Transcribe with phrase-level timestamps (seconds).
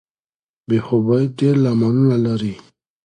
[0.67, 2.53] بې خوبۍ ډیر لاملونه لري.